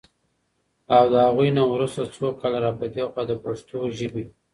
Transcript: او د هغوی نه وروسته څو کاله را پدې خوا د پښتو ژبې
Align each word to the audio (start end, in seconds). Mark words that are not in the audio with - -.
او 0.95 1.03
د 1.11 1.15
هغوی 1.25 1.49
نه 1.57 1.63
وروسته 1.73 2.01
څو 2.15 2.27
کاله 2.39 2.59
را 2.65 2.71
پدې 2.79 3.03
خوا 3.11 3.23
د 3.29 3.31
پښتو 3.43 3.79
ژبې 3.97 4.23